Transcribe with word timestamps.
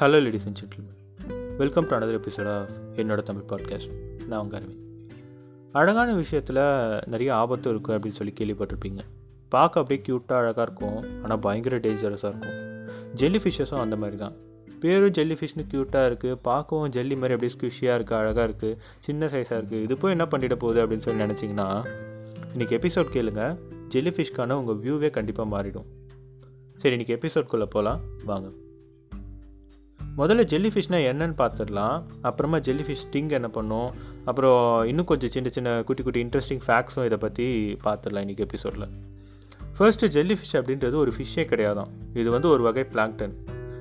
Hello 0.00 0.18
ladies 0.24 0.44
and 0.46 0.58
gentlemen 0.60 1.56
welcome 1.56 1.86
to 1.88 1.96
another 1.96 2.16
episode 2.18 2.48
of 2.52 2.68
என்னோட 3.00 3.22
Tamil 3.22 3.42
podcast 3.48 3.90
நான் 4.26 4.40
உங்கள் 4.40 4.60
அரவிந்த். 4.60 4.84
அழகான 5.72 6.14
விஷயத்தில் 6.14 6.60
நிறைய 7.04 7.34
ஆபத்து 7.34 7.74
இருக்குது 7.74 7.96
அப்படின்னு 7.96 8.18
சொல்லி 8.20 8.32
கேள்விப்பட்டிருப்பீங்க. 8.38 9.02
பார்க்க 9.48 9.80
அப்படியே 9.80 10.00
க்யூட்டாக 10.06 10.38
அழகாக 10.42 10.62
இருக்கும். 10.62 11.22
ஆனால் 11.22 11.38
பயங்கர 11.38 11.78
டேஞ்சரஸாக 11.78 12.32
இருக்கும். 12.32 12.56
ஜெல்லி 13.14 13.38
ஃபிஷ்ஷஸும் 13.38 13.82
அந்த 13.84 13.96
மாதிரி 13.96 14.16
தான் 14.16 14.36
பேரும் 14.80 15.10
ஜெல்லி 15.10 15.34
ஃபிஷ்னு 15.34 15.66
க்யூட்டாக 15.74 16.10
இருக்குது 16.12 16.38
பார்க்கவும் 16.48 16.88
ஜெல்லி 16.88 17.16
மாதிரி 17.16 17.36
அப்படியே 17.36 17.54
ஸ்குஷியாக 17.58 17.98
இருக்குது 17.98 18.20
அழகாக 18.22 18.48
இருக்குது 18.48 18.78
சின்ன 19.00 19.26
சைஸாக 19.26 19.60
இருக்குது 19.60 19.82
இது 19.82 19.96
போய் 19.96 20.10
என்ன 20.10 20.24
பண்ணிட 20.24 20.54
போகுது 20.54 20.86
அப்படின்னு 20.86 21.06
சொல்லி 21.08 21.24
நினச்சிங்கன்னா 21.26 21.68
இன்றைக்கி 22.54 22.76
எபிசோட் 22.80 23.14
கேளுங்க. 23.18 23.58
ஜெல்லி 23.88 24.10
ஃபிஷ்க்கான 24.10 24.52
உங்கள் 24.52 24.80
வியூவே 24.86 25.10
கண்டிப்பாக 25.10 25.48
மாறிடும். 25.56 25.88
சரி 26.78 26.96
இன்றைக்கி 26.96 27.16
எபிசோட்குள்ளே 27.20 27.70
போகலாம் 27.76 28.00
வாங்க. 28.24 28.50
முதல்ல 30.20 30.44
ஜெல்லி 30.44 30.68
ஃபிஷ்னால் 30.68 31.06
என்னன்னு 31.10 31.34
பார்த்துடலாம். 31.38 32.02
அப்புறமா 32.22 32.58
ஜெல்லி 32.58 32.82
ஃபிஷ் 32.82 33.04
ஸ்டிங் 33.10 33.30
என்ன 33.30 33.48
பண்ணும்? 33.48 33.90
அப்புறம் 34.24 34.86
இன்னும் 34.86 35.04
கொஞ்சம் 35.04 35.30
சின்ன 35.30 35.48
சின்ன 35.48 35.82
குட்டி 35.82 36.02
குட்டி 36.02 36.24
இன்ட்ரெஸ்டிங் 36.24 36.60
ஃபேக்ட்ஸும் 36.66 37.04
இதை 37.04 37.18
பற்றி 37.18 37.76
பார்த்துடலாம் 37.84 38.24
இன்றைக்கி 38.26 38.38
எபிசோடில் 38.38 38.86
ஃபர்ஸ்ட்டு 39.78 40.06
ஜெல்லி 40.06 40.34
ஃபிஷ் 40.34 40.52
அப்படின்றது 40.52 40.94
ஒரு 40.94 41.12
ஃபிஷ்ஷே 41.18 41.44
கிடையாதான் 41.44 41.88
இது 42.14 42.30
வந்து 42.30 42.48
ஒரு 42.48 42.62
வகை 42.62 42.84
பிளாங்டன் 42.84 43.34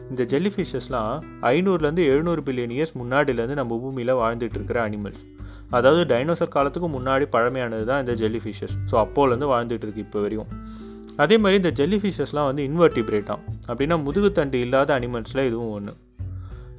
இந்த 0.09 0.23
ஜெல்லி 0.23 0.49
ஃபிஷஸ்லாம் 0.49 1.23
ஐநூறுலேருந்து 1.41 2.05
எழுநூறு 2.05 2.41
பில்லியன் 2.41 2.73
இயர்ஸ் 2.77 2.93
முன்னாடிலேருந்து 2.99 3.53
நம்ம 3.53 3.77
பூமியில் 3.77 4.13
வாழ்ந்துட்டு 4.13 4.53
இருக்கிற 4.53 4.89
அனிமல்ஸ் 4.89 5.23
அதாவது 5.69 6.15
டைனோசர் 6.15 6.47
காலத்துக்கு 6.47 6.99
முன்னாடி 6.99 7.25
பழமையானது 7.31 7.85
தான் 7.85 7.99
இந்த 7.99 8.13
ஜெல்லி 8.13 8.37
ஃபிஷ்ஷஸ் 8.37 8.75
ஸோ 8.91 8.95
அப்போலேருந்து 8.95 9.49
வாழ்ந்துட்டு 9.55 9.87
இருக்கு 9.87 10.01
இப்போ 10.01 10.21
வரையும். 10.21 10.47
அதே 11.15 11.37
மாதிரி 11.37 11.55
இந்த 11.55 11.71
ஜெல்லி 11.71 11.97
ஃபிஷ்ஷஸ்லாம் 11.97 12.49
வந்து 12.53 12.63
இன்வெர்டிபிரேட்டாம் 12.63 13.39
அப்படின்னா 13.67 13.97
முதுகுத்தண்டு 14.03 14.53
இல்லாத 14.53 14.99
அனிமல்ஸில் 14.99 15.45
இதுவும் 15.45 15.71
ஒன்று 15.71 16.07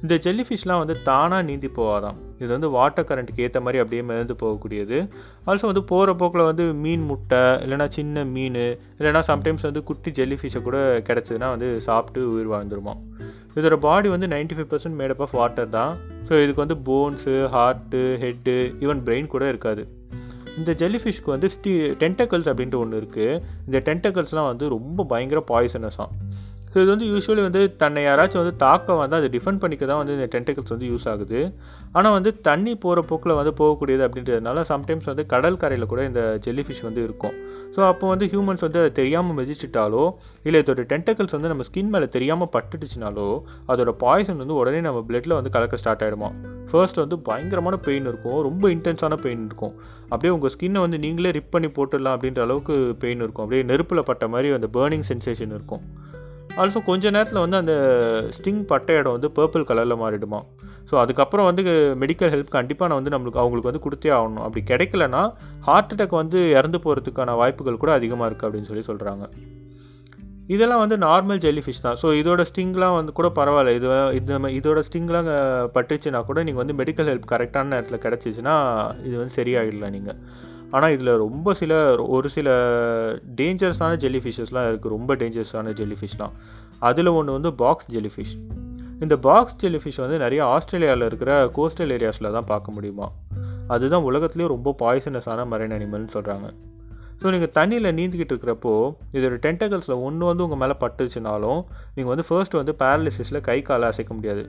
இந்த 0.03 0.15
ஜெல்லி 0.17 0.43
ஃபிஷ்லாம் 0.47 0.81
வந்து 0.81 0.95
தானாக 1.01 1.41
நீந்தி 1.41 1.69
போகாதான் 1.75 2.15
இது 2.39 2.47
வந்து 2.47 2.69
வாட்டர் 2.69 3.07
கரண்ட்டுக்கு 3.09 3.43
ஏற்ற 3.45 3.59
மாதிரி 3.61 3.81
அப்படியே 3.81 4.01
மிதந்து 4.01 4.35
போகக்கூடியது. 4.41 4.97
ஆல்சோ 5.47 5.65
வந்து 5.71 5.83
போகிற 5.83 6.13
போக்கில் 6.13 6.43
வந்து 6.43 6.63
மீன் 6.73 7.03
முட்டை 7.03 7.41
இல்லைனா 7.63 7.87
சின்ன 7.87 8.23
மீன் 8.23 8.57
இல்லைனா 8.99 9.21
சம்டைம்ஸ் 9.27 9.61
வந்து 9.61 9.83
குட்டி 9.83 10.11
ஜெல்லி 10.11 10.37
ஃபிஷ்ஷை 10.41 10.61
கூட 10.61 10.77
கிடச்சதுன்னா 11.09 11.49
வந்து 11.55 11.81
சாப்பிட்டு 11.81 12.33
உயிர் 12.33 12.51
வாழ்ந்துருமா 12.53 12.95
இதோட 13.55 13.75
பாடி 13.75 14.09
வந்து 14.09 14.27
ninety 14.27 14.55
five 14.57 14.69
percent 14.73 14.99
made up 15.01 15.21
of 15.21 15.37
water 15.39 15.69
தான். 15.69 15.93
ஸோ 16.27 16.33
இதுக்கு 16.43 16.65
வந்து 16.65 16.77
bones 16.89 17.35
heart 17.55 18.01
head 18.23 18.55
even 18.79 19.01
brain 19.07 19.27
கூட 19.27 19.47
இருக்காது. 19.47 19.83
இந்த 20.57 20.71
ஜெல்லி 20.73 20.99
ஃபிஷ்க்கு 21.03 21.33
வந்து 21.35 21.49
ஸ்டீ 21.49 21.73
டென்டக்கல்ஸ் 22.03 22.49
அப்படின்ட்டு 22.51 22.81
ஒன்று 22.83 23.01
இருக்குது 23.01 23.41
இந்த 23.67 23.77
டென்டக்கல்ஸ்லாம் 23.87 24.49
வந்து 24.51 24.65
ரொம்ப 24.69 25.03
பயங்கர 25.03 25.41
பாய்சனஸாக 25.47 26.09
ஸோ 26.73 26.77
இது 26.81 26.89
வந்து 26.93 27.07
யூஸ்வலி 27.11 27.41
வந்து 27.47 27.61
தன்னை 27.81 28.01
யாராச்சும் 28.07 28.41
வந்து 28.41 28.55
தாக்க 28.63 28.95
வந்து 29.01 29.15
அதை 29.19 29.29
டிஃபெண்ட் 29.33 29.61
பண்ணிக்க 29.63 29.83
தான் 29.91 29.99
வந்து 30.01 30.13
இந்த 30.17 30.27
டென்டக்கல்ஸ் 30.33 30.73
வந்து 30.73 30.89
யூஸ் 30.91 31.07
ஆகுது. 31.13 31.39
ஆனால் 31.97 32.13
வந்து 32.17 32.31
தண்ணி 32.47 32.73
போகிற 32.83 32.99
போக்கில் 33.09 33.33
வந்து 33.39 33.51
போகக்கூடியது 33.59 34.03
அப்படின்றதுனால 34.07 34.61
சம்டைம்ஸ் 34.71 35.09
வந்து 35.11 35.23
கடல் 35.33 35.57
கரையில் 35.63 35.89
கூட 35.93 36.01
இந்த 36.09 36.21
ஜெல்லி 36.45 36.63
ஃபிஷ் 36.67 36.83
வந்து 36.87 37.01
இருக்கும். 37.07 37.35
ஸோ 37.75 37.81
அப்போ 37.89 38.05
வந்து 38.13 38.25
ஹியூமன்ஸ் 38.33 38.63
வந்து 38.67 38.79
அதை 38.83 38.91
தெரியாமல் 38.99 39.37
மிதிச்சிட்டாலோ 39.39 40.03
இல்லை 40.47 40.59
இதோட 40.63 40.83
டென்டக்கல்ஸ் 40.91 41.35
வந்து 41.37 41.51
நம்ம 41.51 41.65
ஸ்கின் 41.69 41.91
மேலே 41.95 42.07
தெரியாமல் 42.15 42.51
பட்டுடுச்சுனாலோ 42.55 43.27
அதோட 43.71 43.93
பாய்சன் 44.03 44.41
வந்து 44.43 44.55
உடனே 44.61 44.79
நம்ம 44.87 45.01
பிளட்டில் 45.09 45.37
வந்து 45.39 45.53
கலக்க 45.55 45.81
ஸ்டார்ட் 45.81 46.05
ஆகிடுமா 46.05 46.29
ஃபர்ஸ்ட் 46.71 47.01
வந்து 47.03 47.17
பயங்கரமான 47.29 47.77
பெயின் 47.87 48.07
இருக்கும் 48.11 48.39
ரொம்ப 48.49 48.65
இன்டென்ஸான 48.75 49.17
பெயின் 49.25 49.43
இருக்கும். 49.49 49.73
அப்படியே 50.11 50.31
உங்கள் 50.35 50.53
ஸ்கின்னை 50.55 50.81
வந்து 50.85 50.99
நீங்களே 51.05 51.33
ரிப் 51.37 51.53
பண்ணி 51.55 51.69
போட்டுடலாம் 51.77 52.15
அப்படின்ற 52.17 52.41
அளவுக்கு 52.47 52.75
பெயின் 53.03 53.23
இருக்கும். 53.25 53.45
அப்படியே 53.45 53.65
நெருப்பில் 53.71 54.07
பட்ட 54.11 54.27
மாதிரி 54.35 54.55
அந்த 54.59 54.69
பேர்னிங் 54.77 55.05
சென்சேஷன் 55.11 55.53
இருக்கும். 55.57 55.83
ஆல்சோ 56.59 56.79
கொஞ்ச 56.89 57.11
நேரத்தில் 57.15 57.43
வந்து 57.43 57.57
அந்த 57.61 57.73
ஸ்டிங் 58.37 58.63
பட்டை 58.71 58.95
இடம் 58.99 59.15
வந்து 59.15 59.29
பர்பிள் 59.37 59.67
கலரில் 59.69 60.01
மாறிடுமா. 60.01 60.39
ஸோ 60.89 60.95
அதுக்கப்புறம் 61.03 61.47
வந்து 61.49 61.63
மெடிக்கல் 62.01 62.31
ஹெல்ப் 62.33 62.55
கண்டிப்பாக 62.55 62.87
நான் 62.89 62.99
வந்து 62.99 63.13
நம்மளுக்கு 63.13 63.41
அவங்களுக்கு 63.43 63.69
வந்து 63.69 63.83
கொடுத்தே 63.85 64.11
ஆகணும். 64.17 64.43
அப்படி 64.45 64.61
கிடைக்கலனா 64.71 65.21
ஹார்ட் 65.67 65.93
அட்டாக் 65.93 66.21
வந்து 66.21 66.39
இறந்து 66.57 66.79
போகிறதுக்கான 66.85 67.35
வாய்ப்புகள் 67.41 67.81
கூட 67.83 67.91
அதிகமாக 67.99 68.27
இருக்குது 68.29 68.47
அப்படின்னு 68.49 68.69
சொல்லி 68.71 68.85
சொல்கிறாங்க 68.89 69.25
இதெல்லாம் 70.55 70.83
வந்து 70.83 70.97
நார்மல் 71.05 71.41
ஜெல்லி 71.43 71.61
ஃபிஷ் 71.65 71.83
தான். 71.85 71.97
ஸோ 72.01 72.07
இதோட 72.21 72.41
ஸ்டிங்லாம் 72.49 72.95
வந்து 72.99 73.11
கூட 73.19 73.27
பரவாயில்ல. 73.39 73.73
இது 73.79 73.87
இது 74.19 74.39
இதோட 74.59 74.79
ஸ்டிங்லாம் 74.87 75.29
பட்டுச்சுன்னா 75.75 76.21
கூட 76.29 76.39
நீங்கள் 76.47 76.63
வந்து 76.63 76.77
மெடிக்கல் 76.81 77.11
ஹெல்ப் 77.11 77.31
கரெக்டான 77.33 77.71
நேரத்தில் 77.75 78.03
கிடச்சிச்சின்னா 78.05 78.55
இது 79.07 79.15
வந்து 79.21 79.35
சரியாகிடலாம் 79.39 79.95
நீங்கள் 79.97 80.19
ஆனால் 80.71 80.91
இதில் 80.91 81.17
ரொம்ப 81.17 81.53
சில 81.53 81.95
ஒரு 81.95 82.29
சில 82.29 82.49
டேஞ்சரஸான 83.35 83.95
ஜெல்லி 83.95 84.17
ஃபிஷஸ்லாம் 84.17 84.67
இருக்குது 84.67 84.87
ரொம்ப 84.87 85.15
டேஞ்சரஸான 85.15 85.73
ஜெல்லி 85.73 85.95
ஃபிஷ்லாம் 86.01 86.31
அதில் 86.79 87.07
ஒன்று 87.07 87.31
வந்து 87.31 87.53
பாக்ஸ் 87.53 87.85
ஜெல்லி 87.85 88.11
ஃபிஷ் 88.15 88.49
இந்த 88.99 89.17
பாக்ஸ் 89.17 89.55
ஜெல்லி 89.55 89.77
ஃபிஷ் 89.77 89.97
வந்து 89.97 90.17
நிறைய 90.17 90.45
ஆஸ்திரேலியாவில் 90.45 91.05
இருக்கிற 91.05 91.45
கோஸ்டல் 91.45 91.91
ஏரியாஸில் 91.97 92.31
தான் 92.31 92.45
பார்க்க 92.45 92.71
முடியுமா? 92.71 93.11
அதுதான் 93.67 94.03
உலகத்துலேயே 94.03 94.47
ரொம்ப 94.47 94.75
பாய்சனஸான 94.79 95.45
மரைன் 95.51 95.73
அனிமல்னு 95.73 96.07
சொல்கிறாங்க 96.13 96.53
ஸோ 97.21 97.29
நீங்கள் 97.33 97.51
தண்ணியில் 97.57 97.95
நீந்திக்கிட்டு 97.97 98.33
இருக்கிறப்போ 98.33 98.71
இதோட 99.15 99.35
டென்டகல்ஸில் 99.45 100.01
ஒன்று 100.05 100.29
வந்து 100.29 100.43
உங்கள் 100.45 100.61
மேலே 100.61 100.75
பட்டுச்சுனாலும் 100.83 101.59
நீங்கள் 101.95 102.11
வந்து 102.13 102.25
ஃபர்ஸ்ட் 102.29 102.55
வந்து 102.59 102.73
பேரலிசிஸில் 102.79 103.39
கை 103.49 103.57
காலை 103.67 103.87
அசைக்க 103.91 104.11
முடியாது. 104.19 104.43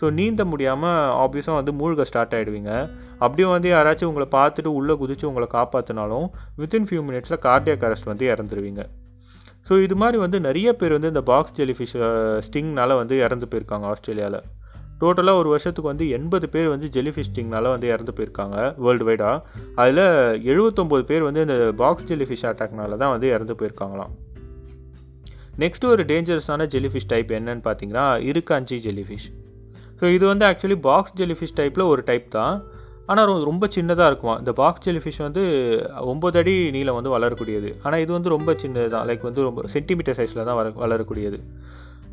ஸோ 0.00 0.04
நீந்த 0.18 0.42
முடியாமல் 0.52 1.10
ஆப்வியஸாக 1.24 1.58
வந்து 1.60 1.72
மூழ்க 1.80 2.06
ஸ்டார்ட் 2.10 2.34
ஆகிடுவீங்க 2.36 2.70
அப்படியே 3.24 3.48
வந்து 3.54 3.68
யாராச்சும் 3.74 4.10
உங்களை 4.12 4.28
பார்த்துட்டு 4.38 4.70
உள்ளே 4.78 4.94
குதித்து 5.02 5.28
உங்களை 5.30 5.48
காப்பாற்றினாலும் 5.56 6.26
வித்தின் 6.62 6.88
ஃபியூ 6.88 7.02
மினிட்ஸில் 7.08 7.42
கார்டியாக் 7.46 7.86
அரெஸ்ட் 7.88 8.10
வந்து 8.12 8.26
இறந்துருவீங்க. 8.34 8.82
ஸோ 9.68 9.74
இது 9.84 9.96
மாதிரி 10.02 10.18
வந்து 10.24 10.38
நிறைய 10.48 10.68
பேர் 10.80 10.96
வந்து 10.96 11.12
இந்த 11.12 11.24
பாக்ஸ் 11.30 11.56
ஜெலிஃபிஷ் 11.60 11.96
ஸ்டிங்னால் 12.46 13.00
வந்து 13.02 13.16
இறந்து 13.26 13.48
போயிருக்காங்க 13.52 13.86
ஆஸ்திரேலியாவில் 13.92 14.40
டோட்டலாக 15.04 15.40
ஒரு 15.42 15.48
வருஷத்துக்கு 15.54 15.92
வந்து 15.92 16.06
எண்பது 16.18 16.48
பேர் 16.56 16.68
வந்து 16.74 16.88
ஜெல்லி 16.96 17.14
ஃபிஷ்டிங்னால 17.16 17.72
வந்து 17.74 17.88
இறந்து 17.94 18.14
போயிருக்காங்க 18.18 18.58
வேர்ல்டு 18.84 19.06
வைடாக 19.08 19.40
அதில் 19.82 20.04
எழுபத்தொம்போது 20.50 21.04
பேர் 21.10 21.26
வந்து 21.28 21.42
இந்த 21.46 21.56
பாக்ஸ் 21.82 22.08
ஜெல்லி 22.10 22.28
ஃபிஷ் 22.30 22.46
அட்டாக்னால 22.50 22.98
தான் 23.02 23.14
வந்து 23.14 23.28
இறந்து 23.34 23.56
போயிருக்காங்களாம். 23.60 24.12
நெக்ஸ்ட் 25.62 25.84
ஒரு 25.90 26.04
டேஞ்சரஸான 26.12 26.66
ஜெல்லி 26.74 26.88
ஃபிஷ் 26.92 27.10
டைப் 27.10 27.32
என்னன்னு 27.38 27.64
பார்த்தீங்கன்னா 27.66 28.06
இருக்காஞ்சி 28.30 28.76
ஜெல்லி 28.86 29.04
ஃபிஷ் 29.08 29.28
ஸோ 29.98 30.04
இது 30.14 30.24
வந்து 30.30 30.44
ஆக்சுவலி 30.48 30.78
பாக்ஸ் 30.86 31.14
ஜெல்லி 31.18 31.36
ஃபிஷ் 31.40 31.54
டைப்பில் 31.58 31.90
ஒரு 31.90 32.02
டைப் 32.08 32.26
தான். 32.36 32.56
ஆனால் 33.12 33.44
ரொம்ப 33.48 33.64
சின்னதாக 33.74 34.08
இருக்குமா 34.10 34.34
இந்த 34.42 34.52
பாக்ஸ் 34.60 34.84
ஜெல்லி 34.84 35.02
ஃபிஷ் 35.04 35.20
வந்து 35.26 35.42
ஒம்பது 36.12 36.38
அடி 36.40 36.54
நீளம் 36.76 36.96
வந்து 36.98 37.12
வளரக்கூடியது. 37.14 37.70
ஆனால் 37.84 38.02
இது 38.04 38.10
வந்து 38.16 38.32
ரொம்ப 38.34 38.52
சின்னது 38.62 38.88
தான் 38.94 39.06
லைக் 39.08 39.26
வந்து 39.28 39.42
ரொம்ப 39.48 39.68
சென்டிமீட்டர் 39.74 40.16
சைஸில் 40.18 40.46
தான் 40.48 40.58
வர 40.60 40.68
வளரக்கூடியது. 40.82 41.38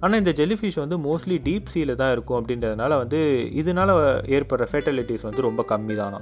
ஆனால் 0.01 0.19
இந்த 0.19 0.31
ஜெல்லி 0.31 0.55
ஃபிஷ் 0.55 0.79
வந்து 0.79 0.97
மோஸ்ட்லி 0.97 1.37
டீப் 1.43 1.71
சீல 1.73 1.95
தான் 1.95 2.11
இருக்கும் 2.11 2.37
அப்படின்றதுனால 2.39 2.97
வந்து 2.97 3.19
இதனால் 3.53 3.93
ஏற்படுற 4.29 4.67
ஃபேட்டலிட்டிஸ் 4.71 5.21
வந்து 5.21 5.41
ரொம்ப 5.41 5.65
கம்மி 5.69 5.95
தானா 5.95 6.19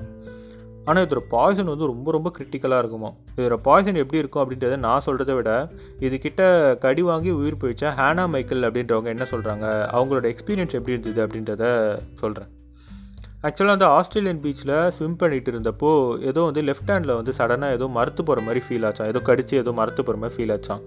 ஆனால் 0.86 1.06
இதோட 1.06 1.22
பாய்சன் 1.30 1.66
வந்து 1.66 1.86
ரொம்ப 1.86 2.12
ரொம்ப 2.12 2.32
கிரிட்டிக்கலாக 2.38 2.78
இருக்குமா? 2.78 3.10
இதோட 3.38 3.56
பாய்சன் 3.62 3.96
எப்படி 3.96 4.18
இருக்கும் 4.18 4.44
அப்படின்றத 4.44 4.76
நான் 4.78 5.02
சொல்கிறத 5.06 5.34
விட 5.34 5.50
இதுக்கிட்ட 6.00 6.44
கடி 6.78 7.02
வாங்கி 7.02 7.32
உயிர் 7.32 7.56
போயிடுச்சா 7.56 7.90
ஹேனா 7.96 8.30
மைக்கேல் 8.30 8.64
அப்படின்றவங்க 8.64 9.06
என்ன 9.06 9.28
சொல்கிறாங்க 9.32 9.66
அவங்களோட 9.92 10.26
எக்ஸ்பீரியன்ஸ் 10.34 10.74
எப்படி 10.74 10.96
இருந்தது 10.98 11.22
அப்படின்றத 11.26 11.66
சொல்கிறேன் 12.20 12.50
ஆக்சுவலாக 13.44 13.70
வந்து 13.70 13.86
ஆஸ்திரேலியன் 13.86 14.42
பீச்சில் 14.44 14.90
ஸ்விம் 14.90 15.16
பண்ணிட்டு 15.16 15.52
இருந்தப்போ 15.52 15.92
ஏதோ 16.22 16.42
வந்து 16.42 16.62
லெஃப்ட் 16.62 16.92
ஹேண்டில் 16.92 17.16
வந்து 17.16 17.34
சடனாக 17.38 17.72
ஏதோ 17.72 17.88
மறுத்து 17.90 18.24
போகிற 18.24 18.46
மாதிரி 18.46 18.62
ஃபீல் 18.68 18.86
ஆச்சான் 18.86 19.08
ஏதோ 19.08 19.22
கடிச்சு 19.26 19.54
ஏதோ 19.56 19.72
மறுத்து 19.72 20.04
போகிற 20.04 20.20
மாதிரி 20.22 20.38
ஃபீல் 20.38 20.52
ஆச்சான் 20.52 20.82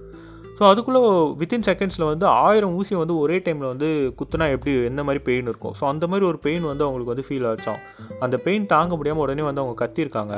ஸோ 0.56 0.62
அதுக்குள்ளே 0.70 1.00
வித்தின் 1.40 1.64
செகண்ட்ஸில் 1.68 2.04
வந்து 2.10 2.26
ஆயிரம் 2.46 2.74
ஊசி 2.78 2.94
வந்து 3.00 3.14
ஒரே 3.22 3.36
டைமில் 3.44 3.68
வந்து 3.70 3.88
குத்துனா 4.18 4.46
எப்படி 4.54 4.72
என்ன 4.88 5.00
மாதிரி 5.06 5.20
பெயின் 5.28 5.48
இருக்கும்? 5.50 5.74
ஸோ 5.78 5.84
அந்த 5.92 6.04
மாதிரி 6.10 6.24
ஒரு 6.30 6.38
பெயின் 6.44 6.64
வந்து 6.70 6.84
அவங்களுக்கு 6.86 7.12
வந்து 7.12 7.24
ஃபீல் 7.28 7.46
ஆச்சான் 7.50 7.80
அந்த 8.24 8.36
பெயின் 8.44 8.66
தாங்க 8.72 8.96
முடியாமல் 9.00 9.24
உடனே 9.24 9.44
வந்து 9.48 9.62
அவங்க 9.62 9.76
கத்திருக்காங்க. 9.82 10.34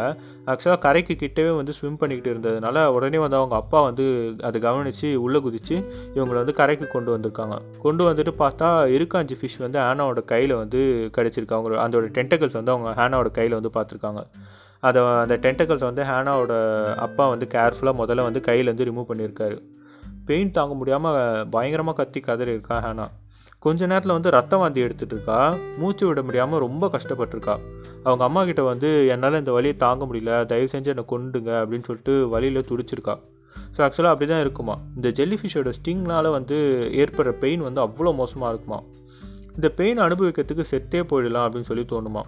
ஆக்சுவலாக 0.52 0.80
கரைக்கு 0.86 1.14
கிட்டவே 1.22 1.52
வந்து 1.58 1.74
ஸ்விம் 1.78 1.98
பண்ணிக்கிட்டு 2.00 2.32
இருந்ததுனால 2.34 2.86
உடனே 2.96 3.20
வந்து 3.24 3.38
அவங்க 3.40 3.56
அப்பா 3.62 3.80
வந்து 3.88 4.06
அதை 4.48 4.60
கவனித்து 4.66 5.10
உள்ளே 5.26 5.40
குதித்து 5.46 5.76
இவங்களை 6.16 6.38
வந்து 6.42 6.56
கரைக்கு 6.60 6.88
கொண்டு 6.96 7.12
வந்திருக்காங்க. 7.16 7.58
கொண்டு 7.86 8.04
வந்துட்டு 8.10 8.34
பார்த்தா 8.42 8.70
இருக்காஞ்சி 8.96 9.36
ஃபிஷ் 9.42 9.60
வந்து 9.66 9.80
ஹேனாவோட 9.84 10.22
கையில் 10.32 10.54
வந்து 10.62 10.80
கிடச்சிருக்கு. 11.18 11.56
அவங்க 11.58 11.84
அதோட 11.86 12.08
டென்டக்கல்ஸ் 12.18 12.58
வந்து 12.60 12.74
அவங்க 12.76 12.90
ஹேனாவோட 13.02 13.30
கையில் 13.40 13.58
வந்து 13.60 13.74
பார்த்துருக்காங்க. 13.78 14.22
அதை 14.88 15.02
அந்த 15.26 15.36
டென்டக்கல்ஸ் 15.44 15.88
வந்து 15.90 16.02
ஹேனாவோட 16.12 16.54
அப்பா 17.08 17.26
வந்து 17.34 17.46
கேர்ஃபுல்லாக 17.54 18.00
முதல்ல 18.02 18.28
வந்து 18.30 18.40
கையிலேருந்து 18.50 18.88
ரிமூவ் 18.90 19.10
பண்ணியிருக்காரு. 19.12 19.56
பெயின் 20.28 20.56
தாங்க 20.56 20.74
முடியாமல் 20.74 21.46
பயங்கரமாக 21.54 21.96
கத்தி 22.00 22.20
கதறி 22.20 22.52
இருக்கா 22.56 22.76
ஹேனா. 22.84 23.06
கொஞ்ச 23.58 23.86
நேரத்தில் 23.86 24.14
வந்து 24.16 24.30
ரத்த 24.30 24.56
வாந்தி 24.56 24.80
எடுத்துகிட்டு 24.86 25.14
இருக்கா 25.16 25.38
மூச்சு 25.80 26.06
விட 26.08 26.22
முடியாமல் 26.22 26.62
ரொம்ப 26.64 26.90
கஷ்டப்பட்டிருக்கா 26.94 27.54
அவங்க 28.06 28.24
அம்மா 28.28 28.44
கிட்ட 28.44 28.62
வந்து 28.62 28.88
என்னால் 29.12 29.38
இந்த 29.42 29.52
வலியை 29.52 29.76
தாங்க 29.76 30.04
முடியல. 30.08 30.32
தயவு 30.50 30.68
செஞ்சு 30.72 30.90
என்னை 30.92 31.04
கொண்டுங்க 31.12 31.50
அப்படின்னு 31.60 31.86
சொல்லிட்டு 31.88 32.14
வழியில் 32.28 32.68
துடிச்சிருக்கா. 32.70 33.14
ஸோ 33.74 33.80
ஆக்சுவலாக 33.86 34.14
அப்படி 34.14 34.28
தான் 34.30 34.40
இருக்குமா. 34.40 34.74
இந்த 34.96 35.08
ஜெல்லி 35.10 35.38
ஸ்டிங்னால் 35.78 36.30
வந்து 36.38 36.56
ஏற்படுற 37.02 37.32
பெயின் 37.44 37.66
வந்து 37.68 37.80
அவ்வளோ 37.86 38.12
மோசமாக 38.22 38.52
இருக்குமா. 38.52 38.80
இந்த 39.56 39.68
பெயின் 39.80 39.98
அனுபவிக்கிறதுக்கு 39.98 40.70
செத்தே 40.72 41.02
போயிடலாம் 41.10 41.46
அப்படின்னு 41.46 41.70
சொல்லி 41.70 41.86
தோணுமா. 41.90 42.24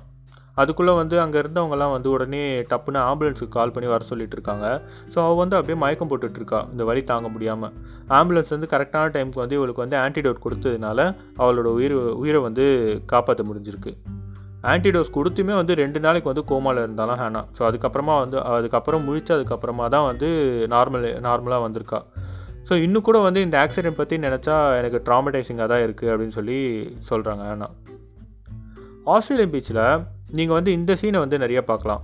அதுக்குள்ளே 0.62 0.92
வந்து 1.00 1.16
அங்கே 1.22 1.38
இருந்தவங்கலாம் 1.42 1.94
வந்து 1.94 2.08
உடனே 2.14 2.42
டப்புன்னு 2.70 3.00
ஆம்புலன்ஸுக்கு 3.08 3.54
கால் 3.56 3.72
பண்ணி 3.74 3.88
வர 3.92 4.04
சொல்லிட்டு 4.10 4.36
இருக்காங்க. 4.38 4.66
ஸோ 5.12 5.16
அவள் 5.24 5.40
வந்து 5.42 5.56
அப்படியே 5.58 5.78
மயக்கம் 5.84 6.10
போட்டுட்ருக்கா 6.10 6.60
இந்த 6.72 6.84
வழி 6.90 7.02
தாங்க 7.12 7.30
முடியாமல் 7.34 7.74
ஆம்புலன்ஸ் 8.18 8.54
வந்து 8.56 8.70
கரெக்டான 8.74 9.12
டைமுக்கு 9.16 9.42
வந்து 9.44 9.58
இவளுக்கு 9.58 9.84
வந்து 9.84 9.98
ஆன்டிடோட் 10.04 10.44
கொடுத்ததுனால 10.44 11.00
அவளோட 11.42 11.70
உயிர் 11.78 11.96
உயிரை 12.22 12.42
வந்து 12.48 12.66
காப்பாற்ற 13.12 13.44
முடிஞ்சிருக்கு. 13.50 13.94
ஆன்டிடோஸ் 14.72 15.10
கொடுத்துமே 15.16 15.54
வந்து 15.58 15.72
ரெண்டு 15.80 15.98
நாளைக்கு 16.04 16.30
வந்து 16.30 16.44
கோமாவில் 16.50 16.84
இருந்தாலும் 16.84 17.18
ஹேனா. 17.22 17.42
ஸோ 17.56 17.62
அதுக்கப்புறமா 17.68 18.14
வந்து 18.22 18.38
அதுக்கப்புறம் 18.54 19.04
முழிச்சு 19.08 19.32
அதுக்கப்புறமா 19.36 19.84
தான் 19.94 20.06
வந்து 20.10 20.28
நார்மல் 20.74 21.06
நார்மலாக 21.26 21.64
வந்திருக்கா. 21.66 22.00
ஸோ 22.68 22.74
இன்னும் 22.86 23.04
கூட 23.08 23.18
வந்து 23.26 23.40
இந்த 23.46 23.56
ஆக்சிடென்ட் 23.64 24.00
பற்றி 24.00 24.16
நினச்சா 24.26 24.54
எனக்கு 24.78 25.00
ட்ராமடைசிங்காக 25.08 25.68
தான் 25.72 25.84
இருக்குது 25.86 26.10
அப்படின்னு 26.12 26.36
சொல்லி 26.38 26.58
சொல்கிறாங்க 27.10 27.44
ஹேனா. 27.50 27.68
ஆஸ்திரேலியன் 29.14 29.52
பீச்சில் 29.52 29.82
நீங்கள் 30.38 30.56
வந்து 30.58 30.72
இந்த 30.72 30.92
சீனை 31.00 31.18
வந்து 31.24 31.38
நிறைய 31.38 31.60
பார்க்கலாம். 31.64 32.02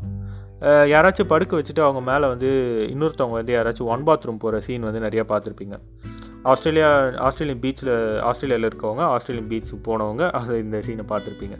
யாராச்சும் 0.92 1.30
படுக்க 1.32 1.52
வச்சுட்டு 1.58 1.82
அவங்க 1.84 2.00
மேலே 2.10 2.26
வந்து 2.32 2.50
இன்னொருத்தவங்க 2.92 3.36
வந்து 3.40 3.54
யாராச்சும் 3.56 3.90
ஒன் 3.94 4.04
பாத்ரூம் 4.08 4.42
போகிற 4.44 4.60
சீன் 4.66 4.88
வந்து 4.88 5.04
நிறையா 5.06 5.24
பார்த்துருப்பீங்க. 5.32 5.76
ஆஸ்திரேலியா 6.52 6.90
ஆஸ்திரேலியன் 7.26 7.62
பீச்சில் 7.64 7.92
ஆஸ்திரேலியாவில் 8.28 8.68
இருக்கவங்க 8.70 9.02
ஆஸ்திரேலியன் 9.14 9.50
பீச் 9.50 9.72
போனவங்க 9.88 10.30
அது 10.30 10.58
இந்த 10.58 10.78
சீனை 10.86 11.04
பார்த்துருப்பீங்க. 11.12 11.58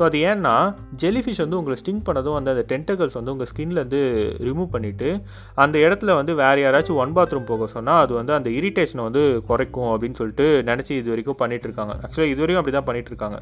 ஸோ 0.00 0.04
அது 0.04 0.18
ஏன்னா 0.18 0.52
ஜெலிஃபிஷ் 0.96 1.36
வந்து 1.36 1.56
உங்களை 1.56 1.76
ஸ்டிங் 1.80 2.02
பண்ணதும் 2.04 2.32
வந்து 2.32 2.50
அந்த 2.50 2.64
டென்டகல்ஸ் 2.68 3.12
வந்து 3.12 3.30
உங்கள் 3.30 3.46
ஸ்கின்லேருந்து 3.46 3.98
ரிமூவ் 4.38 4.70
பண்ணிவிட்டு 4.72 5.08
அந்த 5.54 5.78
இடத்துல 5.78 6.14
வந்து 6.14 6.34
வேறு 6.34 6.62
யாராச்சும் 6.62 6.94
ஒன் 6.94 7.12
பாத்ரூம் 7.16 7.44
போக 7.44 7.66
சொன்னால் 7.66 8.00
அது 8.00 8.14
வந்து 8.14 8.32
அந்த 8.32 8.50
இரிட்டேஷனை 8.50 9.02
வந்து 9.02 9.42
குறைக்கும் 9.48 9.92
அப்படின்னு 9.92 10.14
சொல்லிட்டு 10.14 10.62
நினச்சி 10.62 10.90
இது 10.90 11.10
வரைக்கும் 11.10 11.38
பண்ணிகிட்ருக்காங்க 11.38 11.94
ஆக்சுவலாக 12.00 12.32
இது 12.32 12.40
வரைக்கும் 12.40 12.62
அப்படி 12.62 12.76
தான் 12.76 12.84
பண்ணிட்டு 12.84 13.08
இருக்காங்க. 13.08 13.38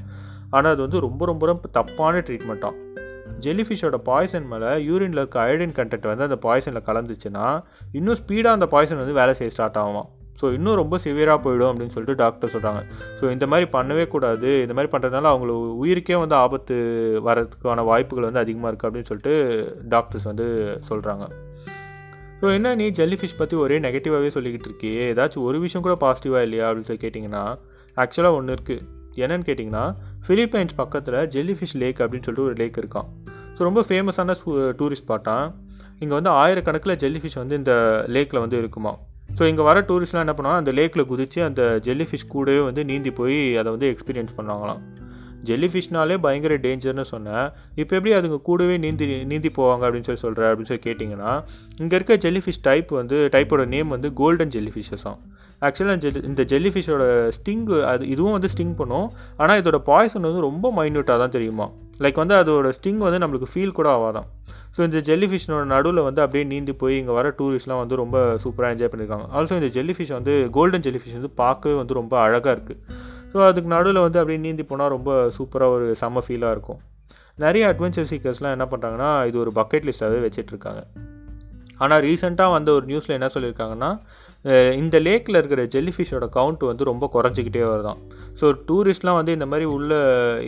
ஆனால் 0.51 0.73
அது 0.73 0.83
வந்து 0.83 1.01
ரொம்ப 1.01 1.27
ரொம்ப 1.27 1.47
ரொம்ப 1.47 1.69
தப்பான 1.69 2.19
ட்ரீட்மெண்ட்டாக 2.19 2.75
ஜெல்லிஃபிஷோட 3.41 3.97
பாய்சன் 4.03 4.47
மேலே 4.47 4.67
யூரினில் 4.85 5.19
இருக்க 5.19 5.41
அயோடின் 5.41 5.77
கண்டென்ட் 5.77 6.07
வந்து 6.07 6.23
அந்த 6.23 6.39
பாய்சனில் 6.43 6.87
கலந்துச்சுன்னா 6.87 7.47
இன்னும் 7.93 8.17
ஸ்பீடாக 8.17 8.53
அந்த 8.53 8.67
பாய்சன் 8.67 8.97
வந்து 8.97 9.13
வேலை 9.13 9.35
செய்ய 9.35 9.51
ஸ்டார்ட் 9.51 9.79
ஆகும் 9.79 10.09
ஸோ 10.41 10.53
இன்னும் 10.53 10.75
ரொம்ப 10.75 10.99
சிவியராக 11.05 11.39
போயிடும் 11.45 11.71
அப்படின்னு 11.71 11.89
சொல்லிட்டு 11.89 12.15
டாக்டர் 12.15 12.51
சொல்கிறாங்க 12.53 12.81
ஸோ 13.21 13.31
இந்த 13.31 13.47
மாதிரி 13.47 13.71
பண்ணவே 13.73 14.09
கூடாது. 14.09 14.63
இந்த 14.63 14.75
மாதிரி 14.75 14.93
பண்ணுறதுனால 14.93 15.23
அவங்களுக்கு 15.23 15.87
உயிருக்கே 15.87 16.19
வந்து 16.19 16.35
ஆபத்து 16.35 16.75
வரதுக்கான 17.27 17.85
வாய்ப்புகள் 17.85 18.25
வந்து 18.25 18.39
அதிகமாக 18.39 18.75
இருக்குது 18.75 18.89
அப்படின்னு 18.89 19.05
சொல்லிட்டு 19.05 19.35
டாக்டர்ஸ் 19.89 20.25
வந்து 20.25 20.47
சொல்கிறாங்க 20.89 21.27
ஸோ 22.41 22.53
என்ன 22.53 22.75
நீ 22.75 22.89
ஜெல்லி 22.89 23.17
ஃபிஷ் 23.17 23.37
பற்றி 23.37 23.57
ஒரே 23.57 23.79
நெகட்டிவாகவே 23.79 24.31
சொல்லிக்கிட்டு 24.35 24.69
இருக்கியே? 24.69 25.15
ஏதாச்சும் 25.15 25.43
ஒரு 25.43 25.61
விஷயம் 25.61 25.87
கூட 25.91 25.95
பாசிட்டிவாக 26.07 26.43
இல்லையா 26.43 26.71
அப்படின்னு 26.71 26.81
சொல்லி 26.81 27.09
கேட்டிங்கன்னா 27.09 27.57
ஆக்சுவலாக 27.97 28.33
ஒன்று 28.33 28.55
இருக்குது 28.55 28.85
என்னன்னு 29.17 29.47
கேட்டிங்கன்னா 29.47 29.95
ஃபிலிப்பைன்ஸ் 30.27 30.75
பக்கத்தில் 30.77 31.27
ஜெல்லி 31.27 31.53
ஃபிஷ் 31.53 31.75
லேக் 31.75 31.99
அப்படின்னு 31.99 32.23
சொல்லிட்டு 32.23 32.43
ஒரு 32.43 32.53
லேக் 32.53 32.77
இருக்கான் 32.77 33.09
ஸோ 33.55 33.59
ரொம்ப 33.59 33.81
ஃபேமஸான 33.81 34.35
டூரிஸ்ட் 34.79 35.09
ஸ்பாட்டான் 35.09 35.53
இங்கே 35.99 36.15
வந்து 36.15 36.31
ஆயிரக்கணக்கில் 36.31 36.97
ஜெல்லி 36.97 37.19
ஃபிஷ் 37.19 37.35
வந்து 37.35 37.57
இந்த 37.57 38.05
லேக்கில் 38.07 38.41
வந்து 38.41 38.59
இருக்குமா 38.59 38.93
ஸோ 39.39 39.45
இங்கே 39.51 39.65
வர 39.67 39.81
டூரிஸ்ட்லாம் 39.89 40.25
என்ன 40.27 40.35
பண்ணுவாங்க 40.37 40.63
அந்த 40.63 40.73
லேக்கில் 40.79 41.09
குதித்து 41.11 41.41
அந்த 41.49 41.63
ஜெல்லிஃபிஷ் 41.89 42.31
கூடவே 42.35 42.61
வந்து 42.69 42.83
நீந்தி 42.91 43.11
போய் 43.19 43.39
அதை 43.61 43.69
வந்து 43.75 43.89
எக்ஸ்பீரியன்ஸ் 43.93 44.33
பண்ணுவாங்களாம். 44.39 44.81
ஜெல்லிஃபிஷ்னாலே 45.49 46.17
பயங்கர 46.25 46.55
டேஞ்சர்னு 46.65 47.05
சொன்னேன். 47.13 47.45
இப்போ 47.81 47.93
எப்படி 47.99 48.13
அதுங்க 48.17 48.39
கூடவே 48.49 48.77
நீந்தி 48.85 49.07
நீந்தி 49.33 49.51
போவாங்க 49.59 49.83
அப்படின்னு 49.87 50.09
சொல்லி 50.09 50.23
சொல்கிற 50.25 50.47
அப்படின்னு 50.51 50.71
சொல்லி 50.71 50.85
கேட்டிங்கன்னா 50.87 51.33
இங்கே 51.83 51.97
இருக்க 51.99 52.17
ஜெல்லிஃபிஷ் 52.25 52.63
டைப் 52.69 52.91
வந்து 53.01 53.19
டைப்போட 53.35 53.65
நேம் 53.75 53.95
வந்து 53.97 54.11
கோல்டன் 54.21 54.53
ஜெல்லிஃபிஷஸாம் 54.57 55.21
ஆக்சுவலாக 55.67 55.99
ஜெல் 56.05 56.25
இந்த 56.31 56.43
ஜெல்லிஃபிஷோட 56.53 57.05
ஸ்டிங் 57.37 57.65
அது 57.93 58.03
இதுவும் 58.15 58.35
வந்து 58.37 58.51
ஸ்டிங் 58.55 58.75
பண்ணும். 58.81 59.09
ஆனால் 59.43 59.61
இதோட 59.63 59.81
பாய்சன் 59.91 60.29
வந்து 60.31 60.47
ரொம்ப 60.49 60.73
மைன்யூட்டாக 60.79 61.19
தான் 61.23 61.35
தெரியுமா 61.37 61.69
லைக் 61.99 62.15
வந்து 62.15 62.35
அதோட 62.35 62.73
ஸ்டிங் 62.83 62.97
வந்து 62.97 63.27
நம்மளுக்கு 63.27 63.47
ஃபீல் 63.55 63.73
கூட 63.73 63.97
ஆகாதான் 63.97 64.27
ஸோ 64.77 64.85
இந்த 64.85 65.01
ஜெல்லி 65.01 65.27
ஃபிஷ்னோட 65.27 65.65
நடுவில் 65.65 66.03
வந்து 66.03 66.21
அப்படியே 66.23 66.51
நீந்தி 66.51 66.73
போய் 66.73 66.97
இங்கே 66.97 67.13
வர 67.13 67.29
டூரிஸ்ட்லாம் 67.29 67.79
வந்து 67.79 67.97
ரொம்ப 67.97 68.35
சூப்பராக 68.35 68.71
என்ஜாய் 68.75 68.91
பண்ணியிருக்காங்க 68.95 69.27
ஆல்சோ 69.35 69.63
இந்த 69.63 69.83
ஜெல்லிஃபிஷ் 69.83 70.13
வந்து 70.13 70.49
கோல்டன் 70.53 70.81
ஜெல்லிஃபிஷ் 70.81 71.13
வந்து 71.13 71.31
பார்க்கவே 71.31 71.77
வந்து 71.77 71.95
ரொம்ப 71.95 72.21
அழகாக 72.21 72.61
இருக்குது 72.61 72.79
ஸோ 73.33 73.45
அதுக்கு 73.45 73.69
நடுவில் 73.69 74.01
வந்து 74.01 74.19
அப்படியே 74.19 74.45
நீந்தி 74.45 74.63
போனால் 74.63 74.89
ரொம்ப 74.89 75.31
சூப்பராக 75.39 75.69
ஒரு 75.69 75.97
செம்ம 76.01 76.19
ஃபீலாக 76.29 76.51
இருக்கும். 76.51 76.79
நிறைய 77.35 77.77
அட்வென்ச்சர் 77.79 78.07
சீக்கர்ஸ்லாம் 78.11 78.51
என்ன 78.51 78.69
பண்ணுறாங்கன்னா 78.71 79.27
இது 79.27 79.39
ஒரு 79.39 79.53
பக்கெட் 79.55 79.93
லிஸ்ட்டாகவே 79.93 80.31
வச்சிட்ருக்காங்க 80.31 80.83
ஆனால் 81.77 82.03
ரீசெண்டாக 82.03 82.51
வந்த 82.51 82.73
ஒரு 82.73 82.87
நியூஸில் 82.87 83.09
என்ன 83.09 83.27
சொல்லியிருக்காங்கன்னா 83.35 84.01
இந்த 84.81 84.97
லேக்கில் 85.07 85.39
இருக்கிற 85.39 85.63
ஜெல்லிஃபிஷோட 85.75 86.27
கவுண்ட் 86.37 86.63
வந்து 86.69 86.85
ரொம்ப 86.91 87.05
குறைஞ்சிக்கிட்டே 87.15 87.63
வருதான். 87.71 88.01
ஸோ 88.41 88.47
டூரிஸ்ட்லாம் 88.69 89.19
வந்து 89.19 89.33
இந்த 89.37 89.47
மாதிரி 89.51 89.67
உள்ளே 89.77 89.99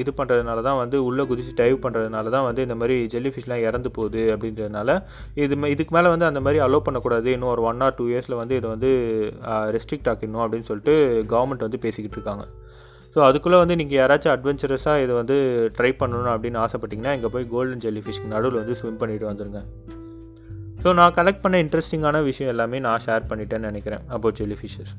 இது 0.02 0.10
பண்ணுறதுனால 0.18 0.62
தான் 0.68 0.78
வந்து 0.80 0.96
உள்ளே 1.08 1.24
குதிச்சு 1.30 1.52
டைவ் 1.60 1.76
பண்ணுறதுனால 1.84 2.30
தான் 2.36 2.46
வந்து 2.48 2.64
இந்த 2.66 2.76
மாதிரி 2.80 2.96
ஜெல்லிஃபிஷ்லாம் 3.14 3.64
இறந்து 3.68 3.90
போகுது 3.96 4.22
அப்படின்றதுனால 4.34 4.96
இது 5.44 5.56
இதுக்கு 5.74 5.94
மேலே 5.96 6.08
வந்து 6.14 6.28
அந்த 6.30 6.42
மாதிரி 6.46 6.60
அலோவ் 6.66 6.86
பண்ணக்கூடாது. 6.88 7.28
இன்னும் 7.36 7.52
ஒரு 7.54 7.64
ஒன் 7.70 7.82
ஆர் 7.86 7.98
டூ 8.00 8.06
இயர்ஸில் 8.12 8.40
வந்து 8.42 8.56
இதை 8.60 8.70
வந்து 8.74 8.90
ரெஸ்ட்ரிக்ட் 9.76 10.10
ஆக்கிடணும் 10.12 10.44
அப்படின்னு 10.46 10.68
சொல்லிட்டு 10.70 10.96
கவர்மெண்ட் 11.34 11.66
வந்து 11.68 11.84
பேசிக்கிட்டு 11.86 12.18
இருக்காங்க. 12.20 12.46
ஸோ 13.14 13.20
அதுக்குள்ளே 13.28 13.60
வந்து 13.64 13.76
நீங்கள் 13.82 14.00
யாராச்சும் 14.00 14.34
அட்வென்ச்சரஸாக 14.36 15.04
இதை 15.04 15.14
வந்து 15.22 15.38
ட்ரை 15.78 15.92
பண்ணணும் 16.02 16.34
அப்படின்னு 16.34 16.60
ஆசைப்பட்டிங்கன்னா 16.66 17.14
இங்கே 17.18 17.32
போய் 17.36 17.50
கோல்டன் 17.54 17.84
ஜெல்லிஃபிஷ்க்கு 17.86 18.34
நடுவில் 18.34 18.62
வந்து 18.62 18.78
ஸ்விம் 18.82 19.00
பண்ணிட்டு 19.02 19.32
வந்துருங்க. 19.32 19.62
ஸோ 20.82 20.92
நான் 20.98 21.14
கலெக்ட் 21.16 21.42
பண்ண 21.44 21.56
இன்ட்ரெஸ்டிங்கான 21.64 22.22
விஷயம் 22.28 22.50
எல்லாமே 22.52 22.78
நான் 22.84 23.02
ஷேர் 23.06 23.26
பண்ணிட்டேன்னு 23.30 23.70
நினைக்கிறேன் 23.70 24.04
அபவுட் 24.16 24.38
ஃபிஷர்ஸ் 24.38 24.60
ஃபிஷஸ் 24.60 24.92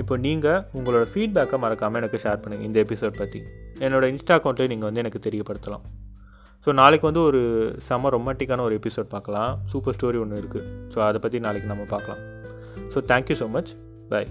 இப்போ 0.00 0.14
நீங்கள் 0.24 0.62
உங்களோட 0.78 1.04
ஃபீட்பேக்கை 1.12 1.58
மறக்காமல் 1.64 2.00
எனக்கு 2.00 2.18
ஷேர் 2.24 2.40
பண்ணுங்கள் 2.44 2.66
இந்த 2.68 2.78
எபிசோட் 2.86 3.14
பற்றி 3.20 3.40
என்னோட 3.86 4.04
இன்ஸ்டா 4.12 4.34
அக்கௌண்ட்லேயே 4.38 4.70
நீங்கள் 4.72 4.88
வந்து 4.88 5.02
எனக்கு 5.04 5.20
தெரியப்படுத்தலாம். 5.26 5.84
ஸோ 6.66 6.72
நாளைக்கு 6.80 7.06
வந்து 7.08 7.22
ஒரு 7.28 7.40
செம 7.88 8.10
ரொமான்டிக்கான 8.16 8.64
ஒரு 8.68 8.74
எபிசோட் 8.80 9.08
பார்க்கலாம். 9.14 9.52
சூப்பர் 9.72 9.96
ஸ்டோரி 9.96 10.20
ஒன்று 10.24 10.40
இருக்குது 10.42 10.66
ஸோ 10.94 10.98
அதை 11.08 11.20
பற்றி 11.26 11.40
நாளைக்கு 11.46 11.70
நம்ம 11.72 11.86
பார்க்கலாம். 11.94 12.22
So 12.94 13.00
thank you 13.12 13.36
so 13.42 13.48
much 13.56 13.70
bye 14.12 14.28